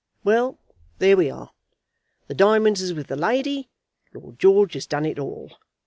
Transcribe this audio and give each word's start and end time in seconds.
Well, 0.23 0.57
there 0.97 1.15
we 1.15 1.29
are. 1.29 1.51
The 2.25 2.33
diamonds 2.33 2.81
is 2.81 2.91
with 2.91 3.05
the 3.05 3.15
lady. 3.15 3.69
Lord 4.15 4.39
George 4.39 4.73
has 4.73 4.87
done 4.87 5.05
it 5.05 5.19
all. 5.19 5.51